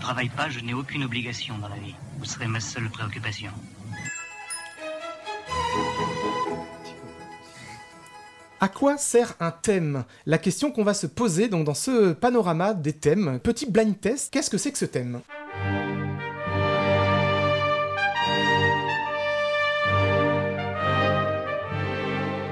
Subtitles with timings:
[0.00, 1.94] ne travaille pas, je n'ai aucune obligation dans la vie.
[2.18, 3.50] Vous serez ma seule préoccupation.
[8.60, 10.04] À quoi sert un thème?
[10.26, 13.40] La question qu'on va se poser donc dans ce panorama des thèmes.
[13.40, 15.20] Petit blind test, qu'est-ce que c'est que ce thème?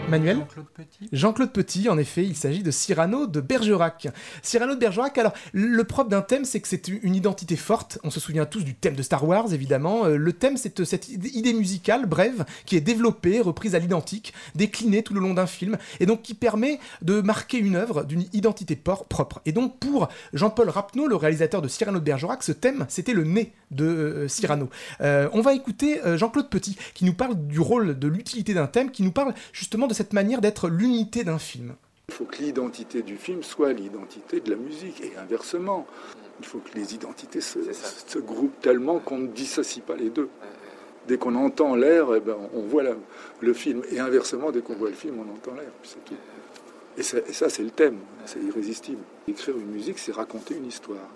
[0.09, 1.09] Manuel Jean-Claude Petit.
[1.13, 4.09] Jean-Claude Petit, en effet, il s'agit de Cyrano de Bergerac.
[4.43, 7.99] Cyrano de Bergerac, alors, le propre d'un thème, c'est que c'est une identité forte.
[8.05, 10.05] On se souvient tous du thème de Star Wars, évidemment.
[10.05, 14.33] Euh, Le thème, c'est euh, cette idée musicale brève qui est développée, reprise à l'identique,
[14.55, 18.25] déclinée tout le long d'un film, et donc qui permet de marquer une œuvre d'une
[18.33, 19.41] identité propre.
[19.47, 23.25] Et donc, pour Jean-Paul Rapneau, le réalisateur de Cyrano de Bergerac, ce thème, c'était le
[23.25, 24.69] nez de euh, Cyrano.
[25.01, 28.67] Euh, on va écouter euh, Jean-Claude Petit, qui nous parle du rôle, de l'utilité d'un
[28.67, 31.75] thème, qui nous parle justement de cette manière d'être l'unité d'un film.
[32.09, 35.87] Il faut que l'identité du film soit l'identité de la musique et inversement.
[36.41, 37.59] Il faut que les identités se,
[38.07, 40.29] se groupent tellement qu'on ne dissocie pas les deux.
[41.09, 42.95] Dès qu'on entend l'air, eh ben, on voit la-
[43.41, 43.83] le film.
[43.91, 45.73] Et inversement, dès qu'on voit le film, on entend l'air.
[45.83, 46.15] Puis c'est tout.
[46.97, 47.99] Et ça, et ça, c'est le thème.
[48.25, 49.03] C'est irrésistible.
[49.27, 51.09] Écrire une musique, c'est raconter une histoire.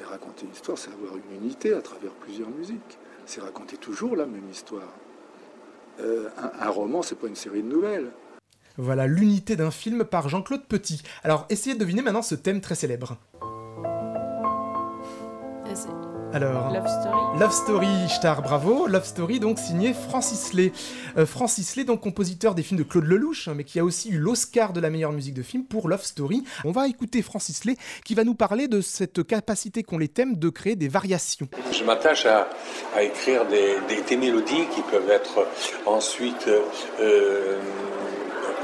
[0.00, 2.98] Et raconter une histoire, c'est avoir une unité à travers plusieurs musiques.
[3.24, 4.92] C'est raconter toujours la même histoire.
[6.00, 8.10] Euh, un, un roman, c'est pas une série de nouvelles.
[8.78, 11.02] Voilà l'unité d'un film par Jean-Claude Petit.
[11.24, 13.16] Alors essayez de deviner maintenant ce thème très célèbre.
[16.42, 16.70] Euh, Alors.
[16.72, 17.38] Love Story.
[17.40, 18.86] Love Story, Star, bravo.
[18.86, 20.72] Love Story, donc signé Francis Lay.
[21.16, 24.10] Euh, Francis Lay, donc compositeur des films de Claude Lelouch, hein, mais qui a aussi
[24.10, 26.44] eu l'Oscar de la meilleure musique de film pour Love Story.
[26.64, 30.36] On va écouter Francis Lay qui va nous parler de cette capacité qu'ont les thèmes
[30.36, 31.48] de créer des variations.
[31.72, 32.48] Je m'attache à,
[32.94, 35.46] à écrire des, des- des mélodies qui peuvent être
[35.86, 36.48] ensuite
[37.00, 37.58] euh,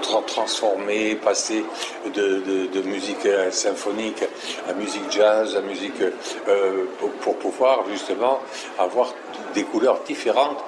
[0.03, 1.65] tra- transformées, passées
[2.15, 4.25] de, musique euh, symphonique
[4.69, 6.01] à musique jazz, à musique
[6.49, 6.85] euh,
[7.21, 8.41] pour, pouvoir justement
[8.79, 9.15] avoir
[9.55, 10.59] des couleurs différentes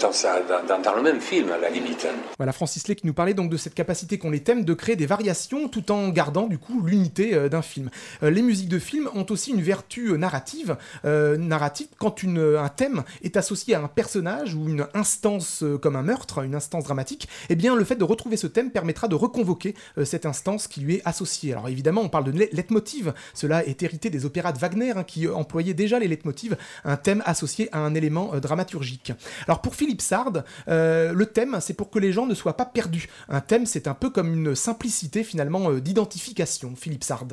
[0.00, 2.06] dans, le même film à la limite.
[2.36, 4.96] Voilà Francis Lay qui nous parlait donc de cette capacité qu'ont les thèmes de créer
[4.96, 7.90] des variations tout en gardant du coup l'unité euh, d'un film.
[8.22, 13.74] Les musiques de film ont aussi une vertu narrative, narrative quand un thème est associé
[13.74, 17.84] à un personnage ou une instance comme un meurtre, une instance dramatique, eh bien le
[17.84, 21.52] fait de retrouver ce thème permettra de reconvoquer euh, cette instance qui lui est associée.
[21.52, 25.26] Alors évidemment on parle de leitmotiv, cela est hérité des opéras de Wagner hein, qui
[25.26, 29.12] euh, employaient déjà les leitmotivs, un thème associé à un élément euh, dramaturgique.
[29.48, 33.08] Alors pour Philippe Sard, le thème, c'est pour que les gens ne soient pas perdus.
[33.28, 36.74] Un thème, c'est un peu comme une simplicité finalement d'identification.
[36.76, 37.28] Philippe Sard.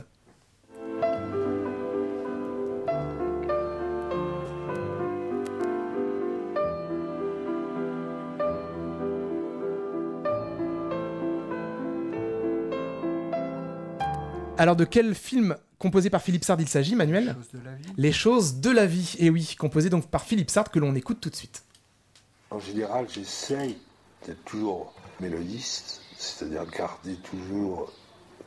[14.58, 17.94] Alors de quel film composé par Philippe Sard il s'agit, Manuel Chose de la vie.
[17.98, 19.16] Les choses de la vie.
[19.20, 21.64] Et oui, composé donc par Philippe Sard que l'on écoute tout de suite.
[22.52, 23.78] En général, j'essaye
[24.26, 27.92] d'être toujours mélodiste, c'est-à-dire de garder toujours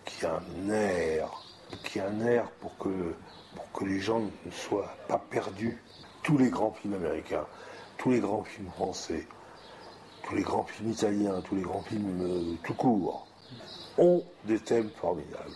[0.06, 1.28] qu'il y a un air,
[1.84, 3.14] qu'il y a un air pour que,
[3.54, 5.76] pour que les gens ne soient pas perdus.
[6.22, 7.46] Tous les grands films américains,
[7.98, 9.26] tous les grands films français,
[10.22, 13.26] tous les grands films italiens, tous les grands films euh, tout court,
[13.98, 15.52] ont des thèmes formidables.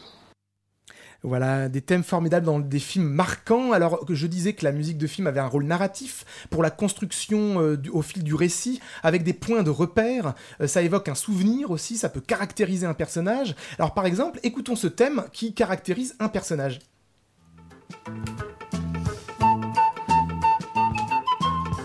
[1.25, 5.07] Voilà, des thèmes formidables dans des films marquants, alors je disais que la musique de
[5.07, 9.33] film avait un rôle narratif pour la construction euh, au fil du récit, avec des
[9.33, 13.55] points de repère, Euh, ça évoque un souvenir aussi, ça peut caractériser un personnage.
[13.79, 16.81] Alors par exemple, écoutons ce thème qui caractérise un personnage.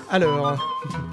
[0.09, 0.57] Alors,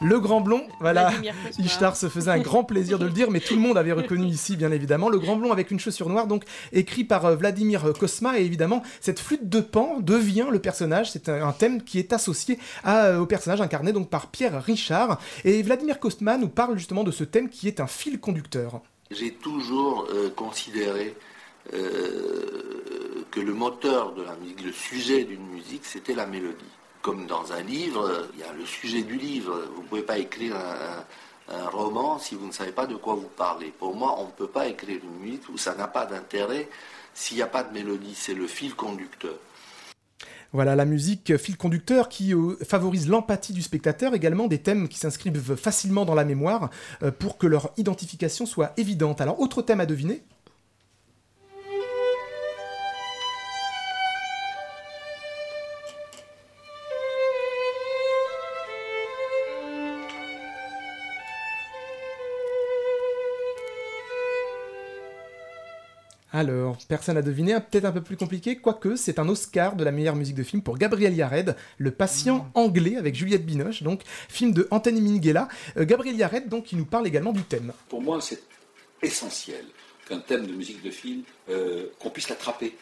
[0.00, 1.12] le grand blond, voilà.
[1.58, 4.26] Ishtar se faisait un grand plaisir de le dire, mais tout le monde avait reconnu
[4.26, 5.08] ici, bien évidemment.
[5.08, 8.82] Le grand blond avec une chaussure noire, donc écrit par euh, Vladimir Kosma, et évidemment,
[9.00, 11.10] cette flûte de pan devient le personnage.
[11.10, 15.18] C'est un, thème qui est associé à, euh, au personnage incarné donc par Pierre Richard.
[15.44, 18.80] Et Vladimir Kosma nous parle justement de ce thème qui est un fil conducteur.
[19.10, 21.14] J'ai toujours euh, considéré
[21.72, 26.64] euh, que le moteur de la musique, le sujet d'une musique, c'était la mélodie.
[27.06, 29.62] Comme dans un livre, il y a le sujet du livre.
[29.76, 33.30] Vous ne pouvez pas écrire un, roman si vous ne savez pas de quoi vous
[33.36, 33.72] parlez.
[33.78, 36.68] Pour moi, on ne peut pas écrire une musique où ça n'a pas d'intérêt
[37.14, 38.16] s'il n'y a pas de mélodie.
[38.16, 39.36] C'est le fil conducteur.
[40.52, 44.98] Voilà la musique fil conducteur qui euh, favorise l'empathie du spectateur, également des thèmes qui
[44.98, 46.70] s'inscrivent facilement dans la mémoire
[47.04, 49.20] euh, pour que leur identification soit évidente.
[49.20, 50.24] Alors, autre thème à deviner?
[66.36, 69.82] Alors, personne n'a deviné, hein, peut-être un peu plus compliqué, quoique c'est un Oscar de
[69.84, 72.58] la meilleure musique de film pour Gabriel Yared, Le patient Mm.
[72.58, 75.48] anglais avec Juliette Binoche, donc film de Anthony Minghella.
[75.78, 77.72] Euh, Gabriel Yared, donc, qui nous parle également du thème.
[77.88, 78.42] Pour moi, c'est
[79.02, 79.64] essentiel
[80.06, 82.76] qu'un thème de musique de film, euh, qu'on puisse l'attraper,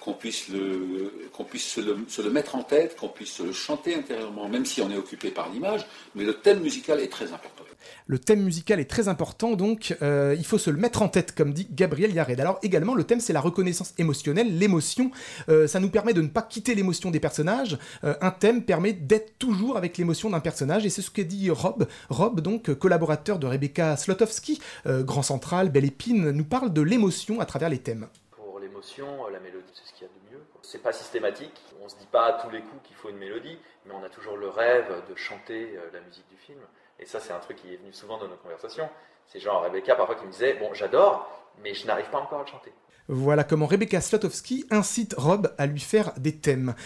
[0.00, 3.44] qu'on puisse, le, qu'on puisse se, le, se le mettre en tête, qu'on puisse se
[3.44, 5.86] le chanter intérieurement, même si on est occupé par l'image,
[6.16, 7.62] mais le thème musical est très important.
[8.06, 11.34] Le thème musical est très important, donc euh, il faut se le mettre en tête,
[11.34, 12.40] comme dit Gabriel Yared.
[12.40, 15.10] Alors également, le thème, c'est la reconnaissance émotionnelle, l'émotion.
[15.48, 17.78] Euh, ça nous permet de ne pas quitter l'émotion des personnages.
[18.04, 21.50] Euh, un thème permet d'être toujours avec l'émotion d'un personnage, et c'est ce que dit
[21.50, 21.86] Rob.
[22.10, 27.46] Rob, donc collaborateur de Rebecca Slotowski, Grand Central, Belle Épine, nous parle de l'émotion à
[27.46, 28.06] travers les thèmes.
[28.30, 30.15] Pour l'émotion, la mélodie, c'est ce qu'il y a.
[30.68, 31.62] C'est pas systématique.
[31.80, 34.08] On se dit pas à tous les coups qu'il faut une mélodie, mais on a
[34.08, 36.58] toujours le rêve de chanter euh, la musique du film.
[36.98, 38.88] Et ça, c'est un truc qui est venu souvent dans nos conversations.
[39.28, 41.30] C'est genre Rebecca parfois qui me disait Bon, j'adore,
[41.62, 42.72] mais je n'arrive pas encore à le chanter.
[43.06, 46.74] Voilà comment Rebecca Slotowski incite Rob à lui faire des thèmes.